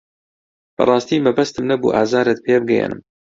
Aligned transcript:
بەڕاستی 0.75 1.23
مەبەستم 1.25 1.65
نەبوو 1.71 1.93
ئازارت 1.95 2.37
پێ 2.45 2.55
بگەیەنم. 2.63 2.99